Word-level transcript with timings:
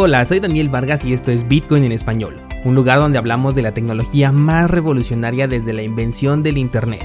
Hola, 0.00 0.24
soy 0.24 0.38
Daniel 0.38 0.68
Vargas 0.68 1.04
y 1.04 1.12
esto 1.12 1.32
es 1.32 1.48
Bitcoin 1.48 1.82
en 1.82 1.90
español, 1.90 2.40
un 2.64 2.76
lugar 2.76 3.00
donde 3.00 3.18
hablamos 3.18 3.56
de 3.56 3.62
la 3.62 3.74
tecnología 3.74 4.30
más 4.30 4.70
revolucionaria 4.70 5.48
desde 5.48 5.72
la 5.72 5.82
invención 5.82 6.44
del 6.44 6.56
Internet. 6.56 7.02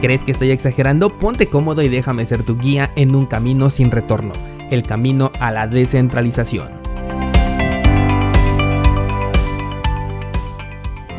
¿Crees 0.00 0.24
que 0.24 0.32
estoy 0.32 0.50
exagerando? 0.50 1.16
Ponte 1.16 1.46
cómodo 1.46 1.80
y 1.82 1.88
déjame 1.88 2.26
ser 2.26 2.42
tu 2.42 2.58
guía 2.58 2.90
en 2.96 3.14
un 3.14 3.26
camino 3.26 3.70
sin 3.70 3.92
retorno, 3.92 4.32
el 4.72 4.82
camino 4.82 5.30
a 5.38 5.52
la 5.52 5.68
descentralización. 5.68 6.68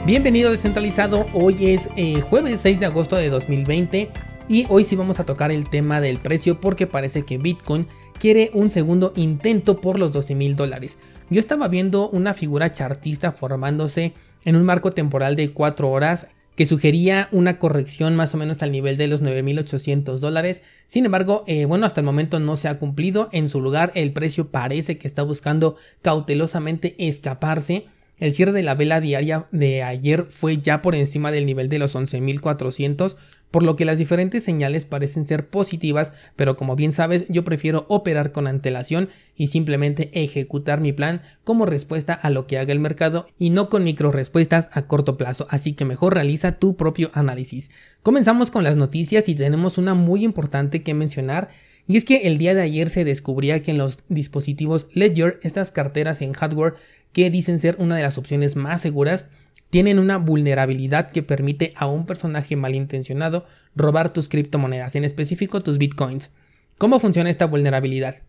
Bienvenido 0.05 0.51
descentralizado, 0.51 1.25
hoy 1.31 1.67
es 1.67 1.89
eh, 1.95 2.19
jueves 2.19 2.59
6 2.59 2.81
de 2.81 2.85
agosto 2.87 3.15
de 3.15 3.29
2020 3.29 4.11
y 4.47 4.65
hoy 4.69 4.83
sí 4.83 4.95
vamos 4.95 5.19
a 5.19 5.25
tocar 5.25 5.51
el 5.51 5.69
tema 5.69 6.01
del 6.01 6.19
precio 6.19 6.59
porque 6.59 6.87
parece 6.87 7.23
que 7.23 7.37
Bitcoin 7.37 7.87
quiere 8.19 8.51
un 8.53 8.69
segundo 8.69 9.13
intento 9.15 9.81
por 9.81 9.99
los 9.99 10.13
12 10.13 10.35
mil 10.35 10.55
dólares. 10.55 10.99
Yo 11.29 11.39
estaba 11.39 11.67
viendo 11.67 12.09
una 12.09 12.33
figura 12.33 12.71
chartista 12.71 13.31
formándose 13.31 14.13
en 14.45 14.55
un 14.55 14.63
marco 14.65 14.91
temporal 14.91 15.35
de 15.35 15.51
4 15.51 15.89
horas 15.89 16.27
que 16.55 16.65
sugería 16.65 17.29
una 17.31 17.57
corrección 17.57 18.15
más 18.15 18.35
o 18.35 18.37
menos 18.37 18.61
al 18.61 18.71
nivel 18.71 18.97
de 18.97 19.07
los 19.07 19.23
9.800 19.23 20.19
dólares. 20.19 20.61
Sin 20.85 21.05
embargo, 21.05 21.43
eh, 21.47 21.65
bueno, 21.65 21.85
hasta 21.85 22.01
el 22.01 22.05
momento 22.05 22.39
no 22.39 22.57
se 22.57 22.67
ha 22.67 22.77
cumplido. 22.77 23.29
En 23.31 23.49
su 23.49 23.59
lugar, 23.59 23.91
el 23.95 24.13
precio 24.13 24.49
parece 24.51 24.97
que 24.97 25.07
está 25.07 25.23
buscando 25.23 25.77
cautelosamente 26.01 26.95
escaparse. 27.07 27.87
El 28.19 28.33
cierre 28.33 28.51
de 28.51 28.63
la 28.63 28.75
vela 28.75 29.01
diaria 29.01 29.47
de 29.51 29.83
ayer 29.83 30.27
fue 30.29 30.59
ya 30.59 30.81
por 30.81 30.95
encima 30.95 31.31
del 31.31 31.45
nivel 31.45 31.67
de 31.69 31.79
los 31.79 31.95
11.400, 31.95 33.15
por 33.53 33.63
lo 33.63 33.75
que 33.75 33.85
las 33.85 33.99
diferentes 33.99 34.43
señales 34.43 34.85
parecen 34.85 35.25
ser 35.25 35.47
positivas, 35.47 36.11
pero 36.35 36.57
como 36.57 36.75
bien 36.75 36.91
sabes 36.91 37.25
yo 37.29 37.43
prefiero 37.43 37.85
operar 37.87 38.31
con 38.31 38.47
antelación 38.47 39.09
y 39.35 39.47
simplemente 39.47 40.09
ejecutar 40.13 40.81
mi 40.81 40.91
plan 40.91 41.21
como 41.43 41.67
respuesta 41.67 42.13
a 42.13 42.31
lo 42.31 42.47
que 42.47 42.57
haga 42.57 42.71
el 42.71 42.79
mercado 42.79 43.27
y 43.37 43.51
no 43.51 43.69
con 43.69 43.83
micro 43.83 44.11
respuestas 44.11 44.69
a 44.71 44.87
corto 44.87 45.17
plazo, 45.17 45.45
así 45.51 45.73
que 45.73 45.85
mejor 45.85 46.15
realiza 46.15 46.53
tu 46.53 46.75
propio 46.75 47.11
análisis. 47.13 47.69
Comenzamos 48.01 48.49
con 48.49 48.63
las 48.63 48.75
noticias 48.75 49.29
y 49.29 49.35
tenemos 49.35 49.77
una 49.77 49.93
muy 49.93 50.23
importante 50.23 50.81
que 50.81 50.95
mencionar 50.95 51.49
y 51.87 51.97
es 51.97 52.05
que 52.05 52.27
el 52.27 52.37
día 52.37 52.55
de 52.55 52.61
ayer 52.61 52.89
se 52.89 53.05
descubría 53.05 53.61
que 53.61 53.71
en 53.71 53.77
los 53.77 53.99
dispositivos 54.07 54.87
Ledger, 54.93 55.39
estas 55.43 55.69
carteras 55.69 56.21
en 56.21 56.33
hardware 56.33 56.75
que 57.13 57.29
dicen 57.29 57.59
ser 57.59 57.75
una 57.79 57.95
de 57.95 58.03
las 58.03 58.17
opciones 58.17 58.55
más 58.55 58.81
seguras, 58.81 59.29
tienen 59.69 59.97
una 59.97 60.17
vulnerabilidad 60.17 61.09
que 61.09 61.23
permite 61.23 61.73
a 61.75 61.87
un 61.87 62.05
personaje 62.05 62.55
malintencionado 62.55 63.45
robar 63.75 64.11
tus 64.11 64.29
criptomonedas, 64.29 64.95
en 64.95 65.03
específico 65.03 65.61
tus 65.61 65.77
bitcoins. 65.77 66.31
¿Cómo 66.77 66.99
funciona 66.99 67.29
esta 67.29 67.45
vulnerabilidad? 67.45 68.23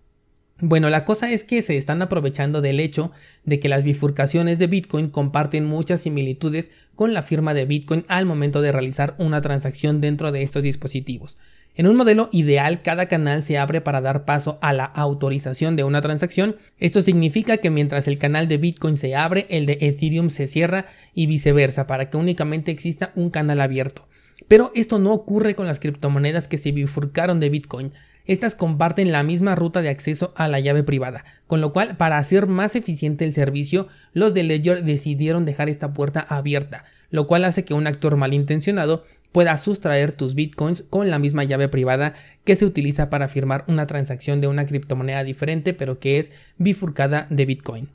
Bueno, 0.60 0.88
la 0.88 1.04
cosa 1.04 1.32
es 1.32 1.42
que 1.42 1.62
se 1.62 1.76
están 1.76 2.00
aprovechando 2.00 2.60
del 2.60 2.78
hecho 2.78 3.10
de 3.44 3.58
que 3.58 3.68
las 3.68 3.82
bifurcaciones 3.82 4.58
de 4.58 4.68
Bitcoin 4.68 5.10
comparten 5.10 5.64
muchas 5.64 6.02
similitudes 6.02 6.70
con 6.94 7.12
la 7.12 7.22
firma 7.22 7.54
de 7.54 7.64
Bitcoin 7.64 8.04
al 8.06 8.24
momento 8.24 8.62
de 8.62 8.70
realizar 8.70 9.16
una 9.18 9.40
transacción 9.40 10.00
dentro 10.00 10.30
de 10.30 10.42
estos 10.42 10.62
dispositivos. 10.62 11.36
En 11.76 11.88
un 11.88 11.96
modelo 11.96 12.28
ideal, 12.30 12.82
cada 12.82 13.06
canal 13.06 13.42
se 13.42 13.58
abre 13.58 13.80
para 13.80 14.00
dar 14.00 14.24
paso 14.24 14.58
a 14.62 14.72
la 14.72 14.84
autorización 14.84 15.74
de 15.74 15.82
una 15.82 16.00
transacción. 16.00 16.54
Esto 16.78 17.02
significa 17.02 17.56
que 17.56 17.68
mientras 17.68 18.06
el 18.06 18.16
canal 18.16 18.46
de 18.46 18.58
Bitcoin 18.58 18.96
se 18.96 19.16
abre, 19.16 19.46
el 19.50 19.66
de 19.66 19.78
Ethereum 19.80 20.30
se 20.30 20.46
cierra 20.46 20.86
y 21.14 21.26
viceversa, 21.26 21.88
para 21.88 22.10
que 22.10 22.16
únicamente 22.16 22.70
exista 22.70 23.10
un 23.16 23.30
canal 23.30 23.60
abierto. 23.60 24.06
Pero 24.46 24.70
esto 24.76 25.00
no 25.00 25.12
ocurre 25.12 25.56
con 25.56 25.66
las 25.66 25.80
criptomonedas 25.80 26.46
que 26.46 26.58
se 26.58 26.70
bifurcaron 26.70 27.40
de 27.40 27.50
Bitcoin. 27.50 27.92
Estas 28.24 28.54
comparten 28.54 29.10
la 29.10 29.24
misma 29.24 29.56
ruta 29.56 29.82
de 29.82 29.88
acceso 29.88 30.32
a 30.36 30.46
la 30.46 30.60
llave 30.60 30.84
privada, 30.84 31.24
con 31.48 31.60
lo 31.60 31.72
cual 31.72 31.96
para 31.96 32.18
hacer 32.18 32.46
más 32.46 32.76
eficiente 32.76 33.24
el 33.24 33.32
servicio, 33.32 33.88
los 34.12 34.32
de 34.32 34.44
Ledger 34.44 34.84
decidieron 34.84 35.44
dejar 35.44 35.68
esta 35.68 35.92
puerta 35.92 36.20
abierta, 36.20 36.84
lo 37.10 37.26
cual 37.26 37.44
hace 37.44 37.64
que 37.64 37.74
un 37.74 37.86
actor 37.86 38.16
malintencionado 38.16 39.04
pueda 39.34 39.58
sustraer 39.58 40.12
tus 40.12 40.36
bitcoins 40.36 40.84
con 40.88 41.10
la 41.10 41.18
misma 41.18 41.42
llave 41.42 41.68
privada 41.68 42.14
que 42.44 42.54
se 42.54 42.64
utiliza 42.64 43.10
para 43.10 43.26
firmar 43.26 43.64
una 43.66 43.88
transacción 43.88 44.40
de 44.40 44.46
una 44.46 44.64
criptomoneda 44.64 45.24
diferente 45.24 45.74
pero 45.74 45.98
que 45.98 46.20
es 46.20 46.30
bifurcada 46.56 47.26
de 47.30 47.44
bitcoin. 47.44 47.88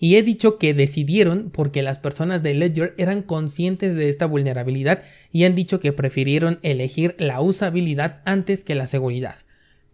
Y 0.00 0.16
he 0.16 0.24
dicho 0.24 0.58
que 0.58 0.74
decidieron 0.74 1.50
porque 1.52 1.82
las 1.82 1.98
personas 1.98 2.42
de 2.42 2.54
Ledger 2.54 2.94
eran 2.98 3.22
conscientes 3.22 3.94
de 3.94 4.08
esta 4.08 4.26
vulnerabilidad 4.26 5.04
y 5.30 5.44
han 5.44 5.54
dicho 5.54 5.78
que 5.78 5.92
prefirieron 5.92 6.58
elegir 6.62 7.14
la 7.16 7.40
usabilidad 7.40 8.20
antes 8.24 8.64
que 8.64 8.74
la 8.74 8.88
seguridad. 8.88 9.36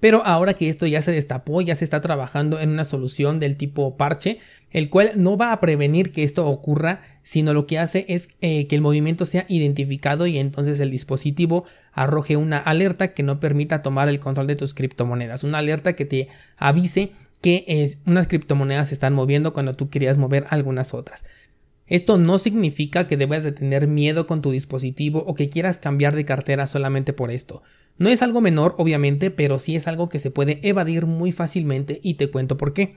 Pero 0.00 0.24
ahora 0.24 0.54
que 0.54 0.68
esto 0.68 0.86
ya 0.86 1.02
se 1.02 1.12
destapó, 1.12 1.60
ya 1.60 1.74
se 1.74 1.84
está 1.84 2.00
trabajando 2.00 2.60
en 2.60 2.70
una 2.70 2.84
solución 2.84 3.40
del 3.40 3.56
tipo 3.56 3.96
parche, 3.96 4.38
el 4.70 4.90
cual 4.90 5.12
no 5.16 5.36
va 5.36 5.52
a 5.52 5.60
prevenir 5.60 6.12
que 6.12 6.22
esto 6.22 6.46
ocurra, 6.46 7.02
sino 7.22 7.52
lo 7.52 7.66
que 7.66 7.78
hace 7.78 8.04
es 8.08 8.28
eh, 8.40 8.66
que 8.66 8.76
el 8.76 8.82
movimiento 8.82 9.26
sea 9.26 9.44
identificado 9.48 10.26
y 10.26 10.38
entonces 10.38 10.78
el 10.80 10.90
dispositivo 10.90 11.64
arroje 11.92 12.36
una 12.36 12.58
alerta 12.58 13.12
que 13.12 13.22
no 13.22 13.40
permita 13.40 13.82
tomar 13.82 14.08
el 14.08 14.20
control 14.20 14.46
de 14.46 14.56
tus 14.56 14.74
criptomonedas, 14.74 15.42
una 15.42 15.58
alerta 15.58 15.94
que 15.94 16.04
te 16.04 16.28
avise 16.56 17.12
que 17.40 17.96
unas 18.04 18.26
criptomonedas 18.26 18.88
se 18.88 18.94
están 18.94 19.14
moviendo 19.14 19.52
cuando 19.52 19.74
tú 19.74 19.90
querías 19.90 20.18
mover 20.18 20.46
algunas 20.50 20.92
otras. 20.94 21.24
Esto 21.88 22.18
no 22.18 22.38
significa 22.38 23.06
que 23.06 23.16
debas 23.16 23.44
de 23.44 23.52
tener 23.52 23.86
miedo 23.86 24.26
con 24.26 24.42
tu 24.42 24.50
dispositivo 24.50 25.24
o 25.26 25.34
que 25.34 25.48
quieras 25.48 25.78
cambiar 25.78 26.14
de 26.14 26.24
cartera 26.24 26.66
solamente 26.66 27.12
por 27.12 27.30
esto. 27.30 27.62
No 27.96 28.08
es 28.10 28.22
algo 28.22 28.40
menor, 28.40 28.74
obviamente, 28.78 29.30
pero 29.30 29.58
sí 29.58 29.74
es 29.74 29.88
algo 29.88 30.08
que 30.08 30.18
se 30.18 30.30
puede 30.30 30.60
evadir 30.62 31.06
muy 31.06 31.32
fácilmente 31.32 31.98
y 32.02 32.14
te 32.14 32.30
cuento 32.30 32.56
por 32.56 32.74
qué. 32.74 32.94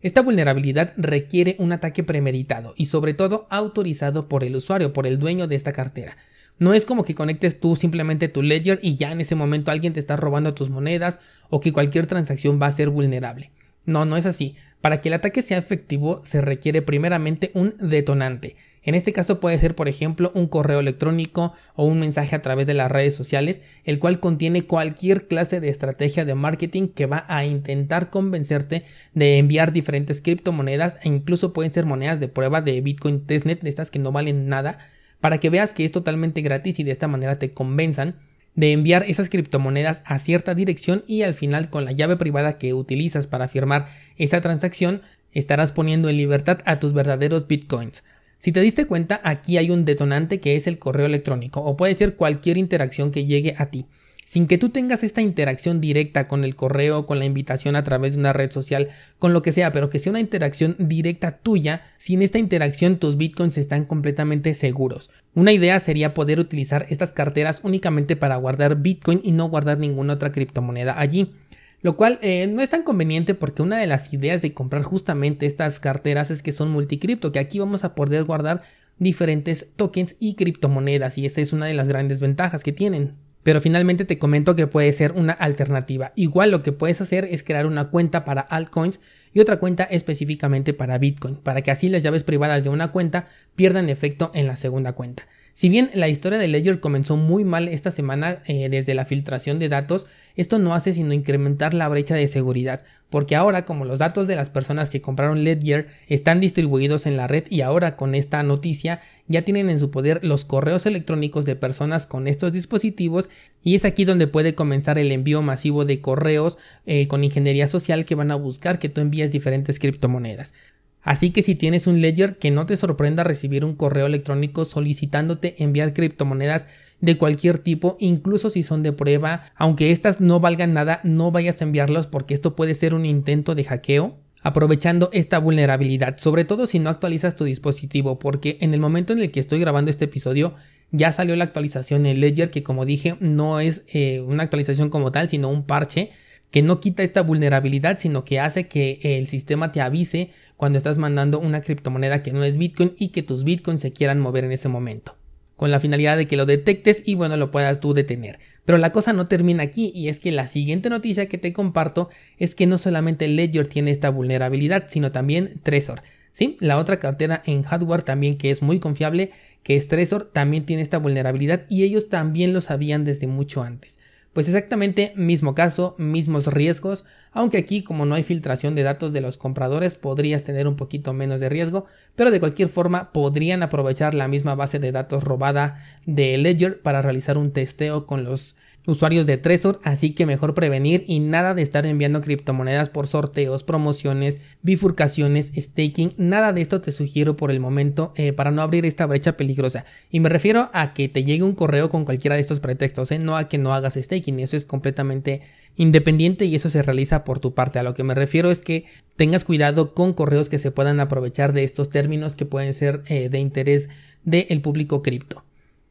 Esta 0.00 0.22
vulnerabilidad 0.22 0.92
requiere 0.96 1.56
un 1.58 1.72
ataque 1.72 2.04
premeditado 2.04 2.72
y 2.76 2.86
sobre 2.86 3.14
todo 3.14 3.48
autorizado 3.50 4.28
por 4.28 4.44
el 4.44 4.54
usuario, 4.54 4.92
por 4.92 5.08
el 5.08 5.18
dueño 5.18 5.48
de 5.48 5.56
esta 5.56 5.72
cartera. 5.72 6.16
No 6.60 6.74
es 6.74 6.84
como 6.84 7.04
que 7.04 7.16
conectes 7.16 7.58
tú 7.58 7.74
simplemente 7.74 8.28
tu 8.28 8.42
ledger 8.42 8.78
y 8.80 8.94
ya 8.94 9.10
en 9.10 9.20
ese 9.20 9.34
momento 9.34 9.70
alguien 9.70 9.92
te 9.92 10.00
está 10.00 10.16
robando 10.16 10.54
tus 10.54 10.70
monedas 10.70 11.18
o 11.50 11.60
que 11.60 11.72
cualquier 11.72 12.06
transacción 12.06 12.60
va 12.62 12.66
a 12.66 12.72
ser 12.72 12.90
vulnerable. 12.90 13.50
No, 13.86 14.04
no 14.04 14.16
es 14.16 14.26
así. 14.26 14.56
Para 14.80 15.00
que 15.00 15.08
el 15.08 15.14
ataque 15.14 15.42
sea 15.42 15.58
efectivo 15.58 16.20
se 16.24 16.40
requiere 16.40 16.82
primeramente 16.82 17.50
un 17.54 17.74
detonante. 17.78 18.56
En 18.88 18.94
este 18.94 19.12
caso 19.12 19.38
puede 19.38 19.58
ser, 19.58 19.74
por 19.74 19.88
ejemplo, 19.88 20.30
un 20.34 20.46
correo 20.46 20.80
electrónico 20.80 21.52
o 21.74 21.84
un 21.84 22.00
mensaje 22.00 22.34
a 22.34 22.42
través 22.42 22.66
de 22.66 22.74
las 22.74 22.90
redes 22.90 23.14
sociales, 23.14 23.60
el 23.84 23.98
cual 23.98 24.18
contiene 24.18 24.62
cualquier 24.62 25.26
clase 25.26 25.60
de 25.60 25.68
estrategia 25.68 26.24
de 26.24 26.34
marketing 26.34 26.88
que 26.88 27.06
va 27.06 27.26
a 27.28 27.44
intentar 27.44 28.08
convencerte 28.08 28.84
de 29.12 29.36
enviar 29.36 29.72
diferentes 29.72 30.22
criptomonedas 30.22 30.96
e 31.02 31.08
incluso 31.08 31.52
pueden 31.52 31.72
ser 31.72 31.84
monedas 31.84 32.18
de 32.18 32.28
prueba 32.28 32.62
de 32.62 32.80
Bitcoin 32.80 33.26
Testnet, 33.26 33.60
de 33.60 33.68
estas 33.68 33.90
que 33.90 33.98
no 33.98 34.10
valen 34.10 34.48
nada, 34.48 34.78
para 35.20 35.38
que 35.38 35.50
veas 35.50 35.74
que 35.74 35.84
es 35.84 35.92
totalmente 35.92 36.40
gratis 36.40 36.78
y 36.78 36.84
de 36.84 36.92
esta 36.92 37.08
manera 37.08 37.38
te 37.38 37.52
convenzan 37.52 38.16
de 38.58 38.72
enviar 38.72 39.04
esas 39.04 39.28
criptomonedas 39.28 40.02
a 40.04 40.18
cierta 40.18 40.52
dirección 40.52 41.04
y 41.06 41.22
al 41.22 41.34
final 41.34 41.70
con 41.70 41.84
la 41.84 41.92
llave 41.92 42.16
privada 42.16 42.58
que 42.58 42.74
utilizas 42.74 43.28
para 43.28 43.46
firmar 43.46 43.86
esa 44.16 44.40
transacción 44.40 45.02
estarás 45.30 45.70
poniendo 45.70 46.08
en 46.08 46.16
libertad 46.16 46.58
a 46.64 46.80
tus 46.80 46.92
verdaderos 46.92 47.46
bitcoins. 47.46 48.02
Si 48.40 48.50
te 48.50 48.60
diste 48.60 48.88
cuenta, 48.88 49.20
aquí 49.22 49.58
hay 49.58 49.70
un 49.70 49.84
detonante 49.84 50.40
que 50.40 50.56
es 50.56 50.66
el 50.66 50.80
correo 50.80 51.06
electrónico 51.06 51.60
o 51.60 51.76
puede 51.76 51.94
ser 51.94 52.16
cualquier 52.16 52.56
interacción 52.56 53.12
que 53.12 53.26
llegue 53.26 53.54
a 53.58 53.66
ti. 53.66 53.86
Sin 54.28 54.46
que 54.46 54.58
tú 54.58 54.68
tengas 54.68 55.04
esta 55.04 55.22
interacción 55.22 55.80
directa 55.80 56.28
con 56.28 56.44
el 56.44 56.54
correo, 56.54 57.06
con 57.06 57.18
la 57.18 57.24
invitación 57.24 57.76
a 57.76 57.82
través 57.82 58.12
de 58.12 58.18
una 58.18 58.34
red 58.34 58.50
social, 58.50 58.90
con 59.18 59.32
lo 59.32 59.40
que 59.40 59.52
sea, 59.52 59.72
pero 59.72 59.88
que 59.88 59.98
sea 59.98 60.10
una 60.10 60.20
interacción 60.20 60.76
directa 60.78 61.38
tuya, 61.38 61.86
sin 61.96 62.20
esta 62.20 62.36
interacción 62.36 62.98
tus 62.98 63.16
bitcoins 63.16 63.56
están 63.56 63.86
completamente 63.86 64.52
seguros. 64.52 65.08
Una 65.34 65.52
idea 65.52 65.80
sería 65.80 66.12
poder 66.12 66.40
utilizar 66.40 66.84
estas 66.90 67.14
carteras 67.14 67.60
únicamente 67.62 68.16
para 68.16 68.36
guardar 68.36 68.82
bitcoin 68.82 69.22
y 69.24 69.32
no 69.32 69.48
guardar 69.48 69.78
ninguna 69.78 70.12
otra 70.12 70.30
criptomoneda 70.30 71.00
allí. 71.00 71.32
Lo 71.80 71.96
cual 71.96 72.18
eh, 72.20 72.46
no 72.48 72.60
es 72.60 72.68
tan 72.68 72.82
conveniente 72.82 73.32
porque 73.32 73.62
una 73.62 73.78
de 73.78 73.86
las 73.86 74.12
ideas 74.12 74.42
de 74.42 74.52
comprar 74.52 74.82
justamente 74.82 75.46
estas 75.46 75.80
carteras 75.80 76.30
es 76.30 76.42
que 76.42 76.52
son 76.52 76.70
multicripto, 76.70 77.32
que 77.32 77.38
aquí 77.38 77.60
vamos 77.60 77.82
a 77.82 77.94
poder 77.94 78.24
guardar 78.24 78.60
diferentes 78.98 79.70
tokens 79.76 80.16
y 80.20 80.34
criptomonedas 80.34 81.16
y 81.16 81.24
esa 81.24 81.40
es 81.40 81.54
una 81.54 81.64
de 81.64 81.72
las 81.72 81.88
grandes 81.88 82.20
ventajas 82.20 82.62
que 82.62 82.72
tienen. 82.72 83.14
Pero 83.42 83.60
finalmente 83.60 84.04
te 84.04 84.18
comento 84.18 84.56
que 84.56 84.66
puede 84.66 84.92
ser 84.92 85.12
una 85.12 85.32
alternativa. 85.32 86.12
Igual 86.16 86.50
lo 86.50 86.62
que 86.62 86.72
puedes 86.72 87.00
hacer 87.00 87.24
es 87.24 87.42
crear 87.42 87.66
una 87.66 87.90
cuenta 87.90 88.24
para 88.24 88.42
altcoins 88.42 89.00
y 89.32 89.40
otra 89.40 89.58
cuenta 89.58 89.84
específicamente 89.84 90.74
para 90.74 90.98
Bitcoin, 90.98 91.36
para 91.36 91.62
que 91.62 91.70
así 91.70 91.88
las 91.88 92.02
llaves 92.02 92.24
privadas 92.24 92.64
de 92.64 92.70
una 92.70 92.92
cuenta 92.92 93.28
pierdan 93.56 93.88
efecto 93.88 94.30
en 94.34 94.46
la 94.46 94.56
segunda 94.56 94.92
cuenta. 94.92 95.26
Si 95.58 95.68
bien 95.68 95.90
la 95.94 96.08
historia 96.08 96.38
de 96.38 96.46
Ledger 96.46 96.78
comenzó 96.78 97.16
muy 97.16 97.44
mal 97.44 97.66
esta 97.66 97.90
semana 97.90 98.42
eh, 98.46 98.68
desde 98.68 98.94
la 98.94 99.04
filtración 99.04 99.58
de 99.58 99.68
datos, 99.68 100.06
esto 100.38 100.58
no 100.60 100.72
hace 100.72 100.94
sino 100.94 101.12
incrementar 101.12 101.74
la 101.74 101.88
brecha 101.88 102.14
de 102.14 102.28
seguridad, 102.28 102.84
porque 103.10 103.34
ahora 103.34 103.64
como 103.64 103.84
los 103.84 103.98
datos 103.98 104.28
de 104.28 104.36
las 104.36 104.48
personas 104.48 104.88
que 104.88 105.00
compraron 105.00 105.42
Ledger 105.42 105.88
están 106.06 106.38
distribuidos 106.38 107.06
en 107.06 107.16
la 107.16 107.26
red 107.26 107.44
y 107.50 107.62
ahora 107.62 107.96
con 107.96 108.14
esta 108.14 108.42
noticia 108.44 109.00
ya 109.26 109.42
tienen 109.42 109.68
en 109.68 109.80
su 109.80 109.90
poder 109.90 110.24
los 110.24 110.44
correos 110.44 110.86
electrónicos 110.86 111.44
de 111.44 111.56
personas 111.56 112.06
con 112.06 112.28
estos 112.28 112.52
dispositivos 112.52 113.28
y 113.64 113.74
es 113.74 113.84
aquí 113.84 114.04
donde 114.04 114.28
puede 114.28 114.54
comenzar 114.54 114.96
el 114.96 115.10
envío 115.10 115.42
masivo 115.42 115.84
de 115.84 116.00
correos 116.00 116.56
eh, 116.86 117.08
con 117.08 117.24
ingeniería 117.24 117.66
social 117.66 118.04
que 118.04 118.14
van 118.14 118.30
a 118.30 118.36
buscar 118.36 118.78
que 118.78 118.88
tú 118.88 119.00
envíes 119.00 119.32
diferentes 119.32 119.80
criptomonedas. 119.80 120.54
Así 121.02 121.30
que 121.30 121.42
si 121.42 121.54
tienes 121.54 121.86
un 121.86 122.00
ledger 122.00 122.36
que 122.38 122.50
no 122.50 122.66
te 122.66 122.76
sorprenda 122.76 123.24
recibir 123.24 123.64
un 123.64 123.74
correo 123.74 124.06
electrónico 124.06 124.64
solicitándote 124.64 125.62
enviar 125.62 125.94
criptomonedas 125.94 126.66
de 127.00 127.16
cualquier 127.16 127.58
tipo, 127.58 127.96
incluso 128.00 128.50
si 128.50 128.62
son 128.62 128.82
de 128.82 128.92
prueba, 128.92 129.52
aunque 129.54 129.92
estas 129.92 130.20
no 130.20 130.40
valgan 130.40 130.74
nada, 130.74 131.00
no 131.04 131.30
vayas 131.30 131.60
a 131.60 131.64
enviarlos 131.64 132.06
porque 132.06 132.34
esto 132.34 132.56
puede 132.56 132.74
ser 132.74 132.94
un 132.94 133.06
intento 133.06 133.54
de 133.54 133.64
hackeo. 133.64 134.16
Aprovechando 134.40 135.10
esta 135.12 135.38
vulnerabilidad, 135.38 136.16
sobre 136.18 136.44
todo 136.44 136.66
si 136.66 136.78
no 136.78 136.90
actualizas 136.90 137.34
tu 137.34 137.44
dispositivo, 137.44 138.20
porque 138.20 138.56
en 138.60 138.72
el 138.72 138.78
momento 138.78 139.12
en 139.12 139.18
el 139.18 139.32
que 139.32 139.40
estoy 139.40 139.58
grabando 139.58 139.90
este 139.90 140.04
episodio 140.04 140.54
ya 140.90 141.12
salió 141.12 141.34
la 141.36 141.44
actualización 141.44 142.06
en 142.06 142.20
Ledger 142.20 142.50
que 142.50 142.62
como 142.62 142.86
dije 142.86 143.16
no 143.20 143.60
es 143.60 143.84
eh, 143.92 144.20
una 144.20 144.44
actualización 144.44 144.90
como 144.90 145.12
tal, 145.12 145.28
sino 145.28 145.50
un 145.50 145.64
parche 145.64 146.12
que 146.50 146.62
no 146.62 146.80
quita 146.80 147.02
esta 147.02 147.22
vulnerabilidad, 147.22 147.98
sino 147.98 148.24
que 148.24 148.40
hace 148.40 148.68
que 148.68 149.00
el 149.02 149.26
sistema 149.26 149.70
te 149.70 149.80
avise 149.80 150.30
cuando 150.58 150.76
estás 150.76 150.98
mandando 150.98 151.40
una 151.40 151.62
criptomoneda 151.62 152.22
que 152.22 152.32
no 152.32 152.44
es 152.44 152.58
Bitcoin 152.58 152.92
y 152.98 153.08
que 153.08 153.22
tus 153.22 153.44
Bitcoins 153.44 153.80
se 153.80 153.92
quieran 153.92 154.20
mover 154.20 154.44
en 154.44 154.52
ese 154.52 154.68
momento 154.68 155.16
con 155.58 155.72
la 155.72 155.80
finalidad 155.80 156.16
de 156.16 156.28
que 156.28 156.36
lo 156.36 156.46
detectes 156.46 157.02
y 157.04 157.16
bueno 157.16 157.36
lo 157.36 157.50
puedas 157.50 157.80
tú 157.80 157.92
detener. 157.92 158.38
Pero 158.64 158.78
la 158.78 158.92
cosa 158.92 159.12
no 159.12 159.26
termina 159.26 159.64
aquí 159.64 159.90
y 159.92 160.06
es 160.08 160.20
que 160.20 160.30
la 160.30 160.46
siguiente 160.46 160.88
noticia 160.88 161.26
que 161.26 161.36
te 161.36 161.52
comparto 161.52 162.10
es 162.38 162.54
que 162.54 162.68
no 162.68 162.78
solamente 162.78 163.26
Ledger 163.26 163.66
tiene 163.66 163.90
esta 163.90 164.08
vulnerabilidad, 164.08 164.84
sino 164.86 165.10
también 165.10 165.58
Trezor. 165.64 166.02
¿sí? 166.30 166.56
La 166.60 166.78
otra 166.78 167.00
cartera 167.00 167.42
en 167.44 167.64
hardware 167.64 168.02
también 168.02 168.38
que 168.38 168.52
es 168.52 168.62
muy 168.62 168.78
confiable, 168.78 169.32
que 169.64 169.74
es 169.74 169.88
Trezor, 169.88 170.30
también 170.32 170.64
tiene 170.64 170.82
esta 170.82 170.98
vulnerabilidad 170.98 171.64
y 171.68 171.82
ellos 171.82 172.08
también 172.08 172.52
lo 172.52 172.60
sabían 172.60 173.04
desde 173.04 173.26
mucho 173.26 173.64
antes. 173.64 173.98
Pues 174.38 174.46
exactamente 174.46 175.12
mismo 175.16 175.56
caso, 175.56 175.96
mismos 175.98 176.46
riesgos, 176.46 177.04
aunque 177.32 177.58
aquí 177.58 177.82
como 177.82 178.06
no 178.06 178.14
hay 178.14 178.22
filtración 178.22 178.76
de 178.76 178.84
datos 178.84 179.12
de 179.12 179.20
los 179.20 179.36
compradores 179.36 179.96
podrías 179.96 180.44
tener 180.44 180.68
un 180.68 180.76
poquito 180.76 181.12
menos 181.12 181.40
de 181.40 181.48
riesgo, 181.48 181.86
pero 182.14 182.30
de 182.30 182.38
cualquier 182.38 182.68
forma 182.68 183.10
podrían 183.10 183.64
aprovechar 183.64 184.14
la 184.14 184.28
misma 184.28 184.54
base 184.54 184.78
de 184.78 184.92
datos 184.92 185.24
robada 185.24 185.84
de 186.06 186.38
Ledger 186.38 186.80
para 186.82 187.02
realizar 187.02 187.36
un 187.36 187.52
testeo 187.52 188.06
con 188.06 188.22
los 188.22 188.54
usuarios 188.86 189.26
de 189.26 189.36
Trezor, 189.36 189.80
así 189.84 190.12
que 190.12 190.26
mejor 190.26 190.54
prevenir 190.54 191.04
y 191.06 191.20
nada 191.20 191.54
de 191.54 191.62
estar 191.62 191.84
enviando 191.84 192.20
criptomonedas 192.20 192.88
por 192.88 193.06
sorteos, 193.06 193.62
promociones, 193.62 194.40
bifurcaciones, 194.62 195.52
staking, 195.56 196.12
nada 196.16 196.52
de 196.52 196.62
esto 196.62 196.80
te 196.80 196.92
sugiero 196.92 197.36
por 197.36 197.50
el 197.50 197.60
momento 197.60 198.12
eh, 198.16 198.32
para 198.32 198.50
no 198.50 198.62
abrir 198.62 198.86
esta 198.86 199.06
brecha 199.06 199.36
peligrosa. 199.36 199.84
Y 200.10 200.20
me 200.20 200.28
refiero 200.28 200.70
a 200.72 200.94
que 200.94 201.08
te 201.08 201.24
llegue 201.24 201.42
un 201.42 201.54
correo 201.54 201.90
con 201.90 202.04
cualquiera 202.04 202.36
de 202.36 202.40
estos 202.40 202.60
pretextos, 202.60 203.10
¿eh? 203.10 203.18
no 203.18 203.36
a 203.36 203.48
que 203.48 203.58
no 203.58 203.74
hagas 203.74 203.94
staking, 203.94 204.40
eso 204.40 204.56
es 204.56 204.64
completamente 204.64 205.42
independiente 205.76 206.44
y 206.44 206.54
eso 206.54 206.70
se 206.70 206.82
realiza 206.82 207.24
por 207.24 207.38
tu 207.38 207.54
parte. 207.54 207.78
A 207.78 207.82
lo 207.82 207.94
que 207.94 208.04
me 208.04 208.14
refiero 208.14 208.50
es 208.50 208.62
que 208.62 208.84
tengas 209.16 209.44
cuidado 209.44 209.94
con 209.94 210.12
correos 210.12 210.48
que 210.48 210.58
se 210.58 210.70
puedan 210.70 211.00
aprovechar 211.00 211.52
de 211.52 211.64
estos 211.64 211.88
términos 211.88 212.36
que 212.36 212.46
pueden 212.46 212.74
ser 212.74 213.02
eh, 213.06 213.28
de 213.28 213.38
interés 213.38 213.88
del 214.24 214.60
público 214.60 215.02
cripto. 215.02 215.44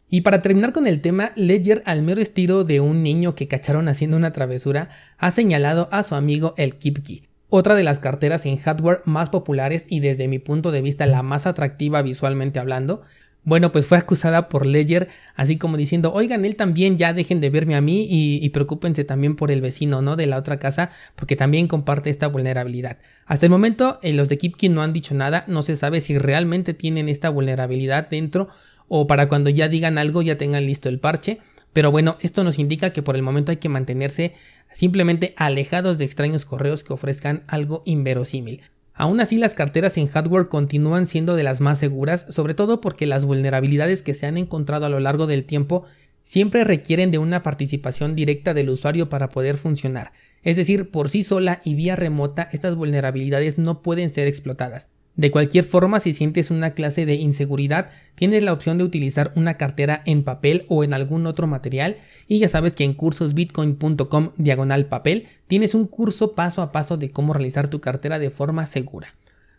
Y 0.10 0.22
para 0.22 0.42
terminar 0.42 0.72
con 0.72 0.88
el 0.88 1.02
tema, 1.02 1.34
Ledger, 1.36 1.84
al 1.86 2.02
mero 2.02 2.22
estilo 2.22 2.64
de 2.64 2.80
un 2.80 3.04
niño 3.04 3.36
que 3.36 3.50
cacharon 3.50 3.90
haciendo 3.90 4.16
una 4.16 4.32
travesura, 4.32 4.90
ha 5.18 5.32
señalado 5.32 5.90
a 5.92 6.02
su 6.04 6.16
amigo 6.16 6.54
el 6.58 6.76
KeepKey, 6.78 7.24
otra 7.50 7.76
de 7.76 7.84
las 7.84 8.00
carteras 8.00 8.46
en 8.46 8.58
hardware 8.58 9.02
más 9.04 9.30
populares 9.30 9.86
y 9.90 10.00
desde 10.00 10.30
mi 10.30 10.40
punto 10.40 10.72
de 10.72 10.82
vista 10.82 11.06
la 11.08 11.24
más 11.24 11.46
atractiva 11.46 12.02
visualmente 12.02 12.60
hablando. 12.60 13.02
Bueno, 13.44 13.72
pues 13.72 13.88
fue 13.88 13.98
acusada 13.98 14.50
por 14.50 14.66
Ledger, 14.66 15.10
así 15.36 15.58
como 15.58 15.78
diciendo, 15.78 16.14
oigan, 16.14 16.44
él 16.44 16.56
también 16.56 16.98
ya 16.98 17.14
dejen 17.14 17.40
de 17.42 17.50
verme 17.50 17.76
a 17.76 17.82
mí 17.82 18.06
y, 18.10 18.40
y, 18.42 18.50
preocúpense 18.50 19.06
también 19.06 19.38
por 19.38 19.52
el 19.52 19.62
vecino, 19.62 20.02
¿no? 20.02 20.18
De 20.18 20.26
la 20.26 20.38
otra 20.38 20.58
casa, 20.58 20.92
porque 21.16 21.38
también 21.38 21.70
comparte 21.70 22.10
esta 22.10 22.28
vulnerabilidad. 22.28 22.98
Hasta 23.26 23.46
el 23.46 23.50
momento, 23.50 24.00
eh, 24.02 24.12
los 24.12 24.28
de 24.28 24.38
KeepKey 24.38 24.68
no 24.68 24.82
han 24.82 24.92
dicho 24.92 25.16
nada, 25.16 25.46
no 25.48 25.64
se 25.64 25.78
sabe 25.78 26.02
si 26.02 26.18
realmente 26.18 26.74
tienen 26.74 27.08
esta 27.08 27.30
vulnerabilidad 27.30 28.10
dentro 28.10 28.50
o 28.88 29.08
para 29.08 29.28
cuando 29.28 29.50
ya 29.50 29.68
digan 29.68 29.98
algo 29.98 30.22
ya 30.22 30.38
tengan 30.38 30.66
listo 30.66 30.90
el 30.90 31.00
parche. 31.00 31.40
Pero 31.74 31.92
bueno, 31.92 32.18
esto 32.22 32.44
nos 32.44 32.60
indica 32.60 32.92
que 32.92 33.04
por 33.04 33.16
el 33.16 33.22
momento 33.22 33.52
hay 33.52 33.58
que 33.58 33.70
mantenerse 33.70 34.34
simplemente 34.74 35.34
alejados 35.38 35.98
de 35.98 36.06
extraños 36.06 36.46
correos 36.46 36.84
que 36.84 36.94
ofrezcan 36.94 37.44
algo 37.48 37.84
inverosímil. 37.86 38.62
Aún 38.94 39.20
así, 39.20 39.38
las 39.38 39.54
carteras 39.54 39.96
en 39.98 40.08
hardware 40.08 40.48
continúan 40.48 41.06
siendo 41.06 41.36
de 41.36 41.44
las 41.44 41.62
más 41.62 41.78
seguras, 41.78 42.26
sobre 42.30 42.56
todo 42.56 42.82
porque 42.82 43.06
las 43.06 43.26
vulnerabilidades 43.26 44.02
que 44.02 44.16
se 44.16 44.26
han 44.26 44.38
encontrado 44.38 44.88
a 44.88 44.90
lo 44.90 45.00
largo 45.00 45.28
del 45.28 45.46
tiempo 45.46 45.86
siempre 46.24 46.64
requieren 46.64 47.12
de 47.12 47.20
una 47.20 47.44
participación 47.44 48.16
directa 48.16 48.56
del 48.56 48.70
usuario 48.70 49.08
para 49.08 49.30
poder 49.30 49.58
funcionar. 49.58 50.14
Es 50.42 50.58
decir, 50.58 50.90
por 50.90 51.10
sí 51.10 51.24
sola 51.24 51.62
y 51.64 51.76
vía 51.76 51.96
remota, 51.96 52.50
estas 52.52 52.76
vulnerabilidades 52.76 53.60
no 53.60 53.84
pueden 53.84 54.10
ser 54.10 54.28
explotadas. 54.28 54.90
De 55.18 55.32
cualquier 55.32 55.66
forma, 55.66 56.00
si 56.00 56.14
sientes 56.14 56.52
una 56.52 56.72
clase 56.76 57.08
de 57.08 57.16
inseguridad, 57.16 57.90
tienes 58.14 58.44
la 58.44 58.54
opción 58.54 58.78
de 58.78 58.84
utilizar 58.84 59.32
una 59.34 59.56
cartera 59.56 60.04
en 60.06 60.24
papel 60.24 60.66
o 60.70 60.84
en 60.84 60.94
algún 60.94 61.26
otro 61.26 61.48
material 61.48 61.98
y 62.28 62.38
ya 62.38 62.48
sabes 62.48 62.76
que 62.76 62.84
en 62.84 62.94
cursosbitcoin.com 62.94 64.34
diagonal 64.38 64.86
papel 64.86 65.26
tienes 65.48 65.74
un 65.74 65.88
curso 65.88 66.34
paso 66.34 66.62
a 66.62 66.72
paso 66.72 66.98
de 66.98 67.10
cómo 67.10 67.34
realizar 67.34 67.68
tu 67.68 67.82
cartera 67.82 68.20
de 68.20 68.30
forma 68.30 68.68
segura. 68.68 69.16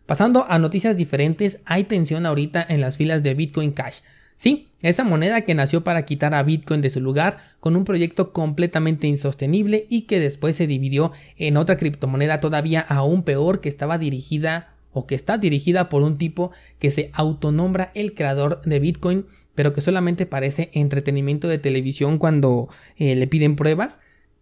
Pasando 0.07 0.47
a 0.49 0.61
noticias 0.61 0.97
diferentes, 0.97 1.59
hay 1.65 1.85
tensión 1.85 2.25
ahorita 2.25 2.65
en 2.69 2.81
las 2.81 2.97
filas 2.97 3.25
de 3.25 3.35
Bitcoin 3.35 3.73
Cash. 3.73 3.99
Sí, 4.37 4.69
esa 4.81 5.03
moneda 5.03 5.41
que 5.41 5.57
nació 5.57 5.83
para 5.83 6.05
quitar 6.05 6.35
a 6.35 6.45
Bitcoin 6.45 6.83
de 6.83 6.91
su 6.91 7.01
lugar 7.01 7.39
con 7.59 7.75
un 7.75 7.85
proyecto 7.85 8.33
completamente 8.33 9.09
insostenible 9.09 9.87
y 9.91 10.03
que 10.03 10.21
después 10.21 10.55
se 10.55 10.69
dividió 10.69 11.11
en 11.37 11.57
otra 11.57 11.77
criptomoneda 11.77 12.39
todavía 12.39 12.81
aún 12.81 13.25
peor 13.25 13.61
que 13.61 13.69
estaba 13.69 13.99
dirigida 13.99 14.78
o 14.99 15.07
que 15.07 15.15
está 15.15 15.39
dirigida 15.39 15.89
por 15.89 16.03
un 16.03 16.19
tipo 16.19 16.51
que 16.81 16.91
se 16.91 17.11
autonombra 17.13 17.93
el 17.95 18.15
creador 18.15 18.61
de 18.63 18.81
Bitcoin, 18.81 19.27
pero 19.55 19.73
que 19.73 19.81
solamente 19.81 20.27
parece 20.27 20.71
entretenimiento 20.73 21.47
de 21.47 21.59
televisión 21.59 22.19
cuando 22.19 22.69
eh, 22.97 23.15
le 23.15 23.27
piden 23.29 23.55
pruebas. 23.55 24.01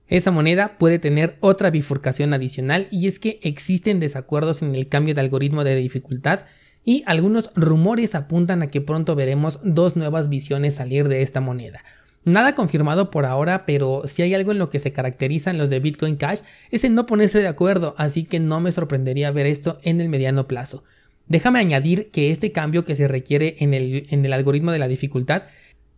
Esa 0.09 0.31
moneda 0.31 0.79
puede 0.79 0.99
tener 0.99 1.37
otra 1.41 1.71
bifurcación 1.71 2.33
adicional 2.33 2.89
y 2.91 3.07
es 3.07 3.19
que 3.19 3.39
existen 3.43 4.01
desacuerdos 4.01 4.63
en 4.63 4.75
el 4.75 4.89
cambio 4.89 5.15
de 5.15 5.21
algoritmo 5.21 5.63
de 5.63 5.77
dificultad 5.77 6.47
y 6.85 7.03
algunos 7.07 7.51
rumores 7.55 8.15
apuntan 8.15 8.63
a 8.63 8.71
que 8.71 8.81
pronto 8.81 9.15
veremos 9.15 9.59
dos 9.63 9.95
nuevas 9.97 10.29
visiones 10.31 10.77
salir 10.77 11.09
de 11.09 11.21
esta 11.21 11.41
moneda. 11.41 11.83
Nada 12.27 12.57
confirmado 12.57 13.13
por 13.13 13.25
ahora, 13.25 13.65
pero 13.67 14.03
si 14.07 14.21
hay 14.21 14.35
algo 14.35 14.51
en 14.51 14.59
lo 14.59 14.69
que 14.69 14.81
se 14.81 14.93
caracterizan 14.93 15.59
los 15.59 15.71
de 15.71 15.79
Bitcoin 15.79 16.17
Cash 16.17 16.41
es 16.73 16.83
en 16.83 16.95
no 16.95 17.07
ponerse 17.07 17.39
de 17.39 17.47
acuerdo, 17.47 17.95
así 17.99 18.25
que 18.25 18.41
no 18.41 18.59
me 18.59 18.73
sorprendería 18.73 19.31
ver 19.31 19.47
esto 19.47 19.79
en 19.85 20.01
el 20.01 20.09
mediano 20.09 20.49
plazo. 20.49 20.83
Déjame 21.29 21.61
añadir 21.61 22.11
que 22.11 22.33
este 22.33 22.51
cambio 22.51 22.85
que 22.85 22.97
se 22.97 23.07
requiere 23.07 23.55
en 23.61 23.75
el, 23.75 24.09
en 24.11 24.25
el 24.25 24.33
algoritmo 24.33 24.73
de 24.73 24.81
la 24.81 24.89
dificultad 24.89 25.45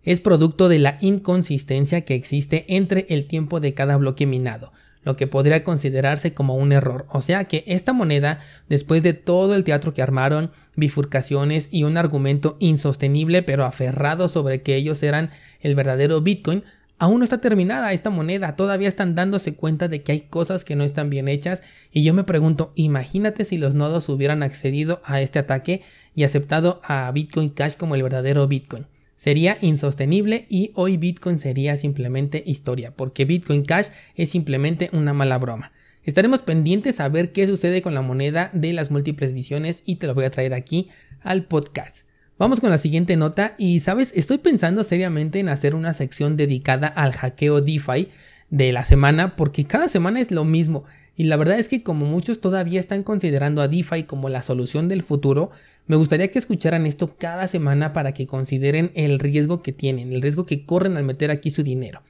es 0.03 0.21
producto 0.21 0.69
de 0.69 0.79
la 0.79 0.99
inconsistencia 1.01 2.03
que 2.03 2.15
existe 2.15 2.67
entre 2.69 3.07
el 3.09 3.27
tiempo 3.27 3.59
de 3.59 3.73
cada 3.73 3.97
bloque 3.97 4.27
minado 4.27 4.75
lo 5.05 5.17
que 5.17 5.27
podría 5.27 5.65
considerarse 5.65 6.35
como 6.35 6.57
un 6.57 6.73
error. 6.73 7.07
O 7.11 7.23
sea 7.23 7.45
que 7.45 7.65
esta 7.67 7.93
moneda, 7.93 8.41
después 8.69 9.03
de 9.03 9.13
todo 9.15 9.55
el 9.55 9.65
teatro 9.65 9.95
que 9.95 10.03
armaron, 10.03 10.51
bifurcaciones 10.77 11.69
y 11.71 11.85
un 11.85 11.97
argumento 11.97 12.57
insostenible 12.61 13.43
pero 13.43 13.65
aferrado 13.65 14.29
sobre 14.29 14.63
que 14.63 14.77
ellos 14.77 15.03
eran 15.03 15.31
el 15.61 15.75
verdadero 15.75 16.21
Bitcoin, 16.21 16.65
aún 16.99 17.19
no 17.19 17.25
está 17.25 17.41
terminada 17.41 17.93
esta 17.93 18.11
moneda, 18.11 18.57
todavía 18.57 18.89
están 18.89 19.15
dándose 19.15 19.55
cuenta 19.55 19.89
de 19.89 20.03
que 20.03 20.13
hay 20.13 20.21
cosas 20.23 20.65
que 20.65 20.77
no 20.77 20.85
están 20.85 21.11
bien 21.11 21.29
hechas. 21.29 21.63
Y 21.93 22.03
yo 22.05 22.15
me 22.15 22.25
pregunto, 22.25 22.73
imagínate 22.75 23.45
si 23.45 23.57
los 23.57 23.75
nodos 23.75 24.09
hubieran 24.09 24.43
accedido 24.43 25.01
a 25.05 25.21
este 25.21 25.39
ataque 25.39 25.83
y 26.15 26.25
aceptado 26.25 26.81
a 26.85 27.11
Bitcoin 27.13 27.51
Cash 27.51 27.75
como 27.77 27.95
el 27.95 28.03
verdadero 28.03 28.47
Bitcoin 28.49 28.87
sería 29.19 29.59
insostenible 29.61 30.47
y 30.49 30.71
hoy 30.75 30.97
Bitcoin 30.97 31.39
sería 31.39 31.77
simplemente 31.77 32.43
historia, 32.47 32.93
porque 32.93 33.25
Bitcoin 33.25 33.65
Cash 33.65 33.89
es 34.15 34.31
simplemente 34.31 34.89
una 34.93 35.13
mala 35.13 35.37
broma. 35.39 35.73
Estaremos 36.05 36.41
pendientes 36.41 37.01
a 37.01 37.09
ver 37.09 37.33
qué 37.33 37.47
sucede 37.47 37.83
con 37.83 37.95
la 37.95 38.01
moneda 38.01 38.49
de 38.55 38.73
las 38.73 38.93
múltiples 38.93 39.35
visiones 39.35 39.83
y 39.85 39.97
te 39.97 40.07
lo 40.07 40.15
voy 40.15 40.25
a 40.25 40.31
traer 40.31 40.55
aquí 40.55 40.89
al 41.21 41.45
podcast. 41.45 42.07
Vamos 42.39 42.61
con 42.61 42.71
la 42.71 42.79
siguiente 42.79 43.17
nota 43.17 43.57
y 43.59 43.81
sabes, 43.81 44.13
estoy 44.15 44.39
pensando 44.39 44.85
seriamente 44.85 45.41
en 45.41 45.49
hacer 45.49 45.75
una 45.75 45.93
sección 45.95 46.37
dedicada 46.37 46.87
al 46.87 47.13
hackeo 47.13 47.61
DeFi 47.61 48.09
de 48.51 48.73
la 48.73 48.85
semana 48.85 49.35
porque 49.35 49.65
cada 49.65 49.89
semana 49.89 50.21
es 50.21 50.31
lo 50.31 50.45
mismo 50.45 50.85
y 51.19 51.25
la 51.25 51.37
verdad 51.37 51.59
es 51.59 51.69
que 51.69 51.83
como 51.83 52.07
muchos 52.07 52.41
todavía 52.41 52.79
están 52.79 53.03
considerando 53.03 53.61
a 53.61 53.67
DeFi 53.67 54.05
como 54.05 54.29
la 54.29 54.41
solución 54.41 54.87
del 54.87 55.03
futuro, 55.03 55.51
me 55.89 55.97
gustaría 55.97 56.29
que 56.29 56.39
escucharan 56.39 56.87
esto 56.87 57.17
cada 57.19 57.49
semana 57.49 57.93
para 57.93 58.15
que 58.15 58.29
consideren 58.29 58.93
el 58.95 59.19
riesgo 59.19 59.61
que 59.61 59.73
tienen, 59.73 60.13
el 60.13 60.23
riesgo 60.23 60.47
que 60.47 60.65
corren 60.65 60.97
al 60.97 61.03
meter 61.03 61.33
aquí 61.33 61.51
su 61.51 61.65
dinero. 61.65 62.03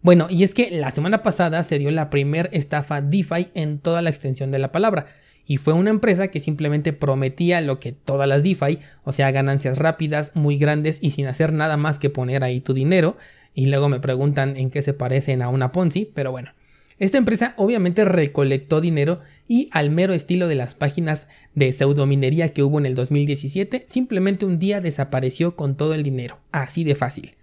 Bueno, 0.00 0.26
y 0.30 0.42
es 0.42 0.54
que 0.54 0.70
la 0.70 0.90
semana 0.90 1.22
pasada 1.22 1.62
se 1.64 1.78
dio 1.78 1.90
la 1.90 2.08
primer 2.08 2.48
estafa 2.50 3.02
DeFi 3.02 3.48
en 3.52 3.78
toda 3.78 4.00
la 4.00 4.08
extensión 4.08 4.50
de 4.50 4.58
la 4.58 4.72
palabra, 4.72 5.06
y 5.44 5.58
fue 5.58 5.74
una 5.74 5.90
empresa 5.90 6.28
que 6.28 6.40
simplemente 6.40 6.94
prometía 6.94 7.60
lo 7.60 7.78
que 7.78 7.92
todas 7.92 8.26
las 8.26 8.42
DeFi, 8.42 8.78
o 9.04 9.12
sea, 9.12 9.32
ganancias 9.32 9.76
rápidas, 9.76 10.32
muy 10.34 10.56
grandes 10.56 10.98
y 11.02 11.10
sin 11.10 11.26
hacer 11.26 11.52
nada 11.52 11.76
más 11.76 11.98
que 11.98 12.08
poner 12.08 12.42
ahí 12.42 12.62
tu 12.62 12.72
dinero, 12.72 13.18
y 13.52 13.66
luego 13.66 13.90
me 13.90 14.00
preguntan 14.00 14.56
en 14.56 14.70
qué 14.70 14.80
se 14.80 14.94
parecen 14.94 15.42
a 15.42 15.50
una 15.50 15.72
Ponzi, 15.72 16.10
pero 16.14 16.30
bueno. 16.30 16.55
Esta 16.98 17.18
empresa 17.18 17.52
obviamente 17.56 18.04
recolectó 18.04 18.80
dinero 18.80 19.20
y 19.46 19.68
al 19.72 19.90
mero 19.90 20.14
estilo 20.14 20.48
de 20.48 20.54
las 20.54 20.74
páginas 20.74 21.26
de 21.54 21.70
pseudominería 21.72 22.54
que 22.54 22.62
hubo 22.62 22.78
en 22.78 22.86
el 22.86 22.94
2017, 22.94 23.84
simplemente 23.86 24.46
un 24.46 24.58
día 24.58 24.80
desapareció 24.80 25.56
con 25.56 25.76
todo 25.76 25.92
el 25.92 26.02
dinero, 26.02 26.38
así 26.52 26.84
de 26.84 26.94
fácil. 26.94 27.34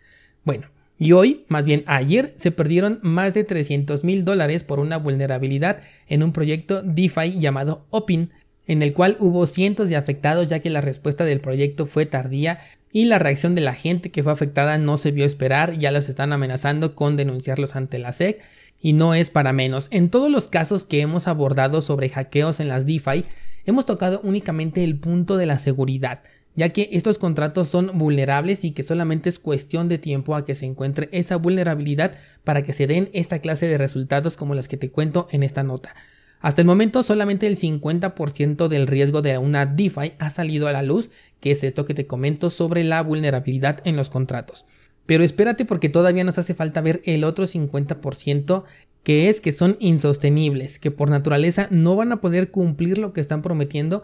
Bueno, 0.44 0.68
y 0.98 1.12
hoy, 1.12 1.46
más 1.50 1.66
bien 1.66 1.84
ayer, 1.86 2.34
se 2.36 2.52
perdieron 2.52 3.00
más 3.04 3.34
de 3.34 3.44
300 3.44 4.04
mil 4.04 4.26
dólares 4.26 4.64
por 4.64 4.80
una 4.80 4.98
vulnerabilidad 4.98 5.82
en 6.08 6.24
un 6.24 6.34
proyecto 6.34 6.82
DeFi 6.82 7.40
llamado 7.40 7.86
Opin, 7.92 8.32
en 8.66 8.82
el 8.82 8.94
cual 8.94 9.18
hubo 9.20 9.46
cientos 9.46 9.90
de 9.90 9.98
afectados 9.98 10.50
ya 10.50 10.60
que 10.60 10.70
la 10.70 10.82
respuesta 10.82 11.26
del 11.26 11.42
proyecto 11.42 11.86
fue 11.86 12.06
tardía 12.06 12.60
y 12.92 13.06
la 13.06 13.20
reacción 13.20 13.56
de 13.56 13.62
la 13.62 13.74
gente 13.74 14.10
que 14.10 14.24
fue 14.24 14.32
afectada 14.32 14.78
no 14.78 14.98
se 14.98 15.12
vio 15.12 15.26
esperar, 15.26 15.78
ya 15.78 15.92
los 15.92 16.10
están 16.10 16.32
amenazando 16.32 16.96
con 16.96 17.18
denunciarlos 17.18 17.76
ante 17.76 18.00
la 18.00 18.14
SEC 18.14 18.42
y 18.84 18.94
no 18.94 19.16
es 19.16 19.32
para 19.32 19.54
menos. 19.54 19.88
En 19.90 20.10
todos 20.10 20.30
los 20.30 20.50
casos 20.50 20.84
que 20.84 21.02
hemos 21.02 21.28
abordado 21.28 21.82
sobre 21.82 22.10
hackeos 22.10 22.60
en 22.60 22.68
las 22.68 22.86
DeFi, 22.86 23.26
hemos 23.66 23.88
tocado 23.88 24.20
únicamente 24.24 24.84
el 24.84 25.00
punto 25.00 25.38
de 25.38 25.46
la 25.46 25.58
seguridad, 25.58 26.22
ya 26.56 26.70
que 26.70 26.90
estos 26.92 27.18
contratos 27.18 27.70
son 27.70 27.98
vulnerables 27.98 28.66
y 28.66 28.72
que 28.72 28.84
solamente 28.84 29.30
es 29.30 29.40
cuestión 29.40 29.88
de 29.88 29.98
tiempo 29.98 30.36
a 30.36 30.46
que 30.46 30.54
se 30.54 30.66
encuentre 30.66 31.08
esa 31.14 31.38
vulnerabilidad 31.38 32.16
para 32.44 32.62
que 32.62 32.74
se 32.74 32.86
den 32.86 33.10
esta 33.14 33.40
clase 33.40 33.68
de 33.68 33.78
resultados 33.78 34.36
como 34.36 34.54
las 34.54 34.68
que 34.68 34.78
te 34.78 34.92
cuento 34.92 35.28
en 35.32 35.44
esta 35.44 35.64
nota. 35.64 35.96
Hasta 36.42 36.60
el 36.60 36.68
momento 36.68 37.04
solamente 37.04 37.48
el 37.48 37.58
50% 37.58 38.68
del 38.68 38.86
riesgo 38.86 39.22
de 39.22 39.38
una 39.38 39.66
DeFi 39.66 40.12
ha 40.20 40.30
salido 40.30 40.68
a 40.68 40.74
la 40.74 40.84
luz, 40.84 41.10
que 41.40 41.52
es 41.52 41.64
esto 41.64 41.86
que 41.86 41.94
te 41.94 42.06
comento 42.06 42.50
sobre 42.50 42.84
la 42.84 43.02
vulnerabilidad 43.02 43.80
en 43.86 43.96
los 43.96 44.10
contratos. 44.10 44.66
Pero 45.06 45.24
espérate 45.24 45.66
porque 45.66 45.90
todavía 45.90 46.24
nos 46.24 46.38
hace 46.38 46.54
falta 46.54 46.82
ver 46.82 47.02
el 47.06 47.24
otro 47.24 47.46
50% 47.46 48.64
que 49.04 49.28
es 49.28 49.42
que 49.42 49.52
son 49.52 49.76
insostenibles, 49.80 50.80
que 50.80 50.90
por 50.90 51.10
naturaleza 51.10 51.68
no 51.70 51.96
van 51.98 52.14
a 52.14 52.22
poder 52.22 52.52
cumplir 52.52 52.98
lo 52.98 53.12
que 53.12 53.20
están 53.20 53.42
prometiendo 53.42 54.02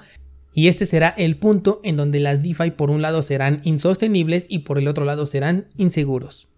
y 0.53 0.67
este 0.67 0.85
será 0.85 1.09
el 1.09 1.37
punto 1.37 1.79
en 1.83 1.95
donde 1.95 2.19
las 2.19 2.41
DeFi 2.41 2.71
por 2.71 2.91
un 2.91 3.01
lado 3.01 3.21
serán 3.21 3.61
insostenibles 3.63 4.45
y 4.49 4.59
por 4.59 4.77
el 4.77 4.87
otro 4.87 5.05
lado 5.05 5.25
serán 5.25 5.67
inseguros. 5.77 6.49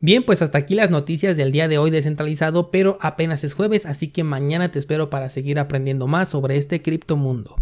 Bien, 0.00 0.22
pues 0.22 0.42
hasta 0.42 0.58
aquí 0.58 0.74
las 0.74 0.90
noticias 0.90 1.36
del 1.36 1.50
día 1.50 1.66
de 1.66 1.78
hoy 1.78 1.90
descentralizado, 1.90 2.70
pero 2.70 2.98
apenas 3.00 3.42
es 3.42 3.54
jueves, 3.54 3.86
así 3.86 4.08
que 4.08 4.22
mañana 4.22 4.68
te 4.68 4.78
espero 4.78 5.08
para 5.08 5.30
seguir 5.30 5.58
aprendiendo 5.58 6.06
más 6.06 6.28
sobre 6.28 6.56
este 6.56 6.82
criptomundo. 6.82 7.56